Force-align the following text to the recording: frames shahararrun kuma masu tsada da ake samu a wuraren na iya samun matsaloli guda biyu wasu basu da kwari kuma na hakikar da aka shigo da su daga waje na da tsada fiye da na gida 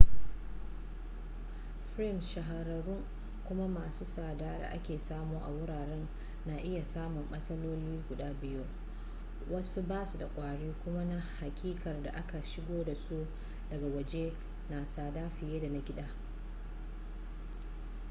frames 1.95 2.25
shahararrun 2.25 3.03
kuma 3.47 3.67
masu 3.67 4.05
tsada 4.05 4.45
da 4.59 4.67
ake 4.69 4.99
samu 4.99 5.39
a 5.43 5.49
wuraren 5.49 6.07
na 6.45 6.57
iya 6.63 6.85
samun 6.85 7.27
matsaloli 7.31 8.03
guda 8.09 8.33
biyu 8.41 8.65
wasu 9.49 9.81
basu 9.81 10.17
da 10.17 10.27
kwari 10.27 10.73
kuma 10.83 11.05
na 11.05 11.19
hakikar 11.39 12.03
da 12.03 12.11
aka 12.13 12.43
shigo 12.43 12.83
da 12.83 12.95
su 12.95 13.27
daga 13.69 13.85
waje 13.95 14.33
na 14.69 14.75
da 14.79 14.83
tsada 14.85 15.29
fiye 15.29 15.59
da 15.59 15.69
na 15.69 15.79
gida 15.79 16.05